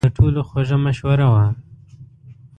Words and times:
مړه 0.03 0.09
د 0.11 0.13
ټولو 0.17 0.39
خوږه 0.47 0.77
مشوره 0.85 1.27
وه 1.33 1.45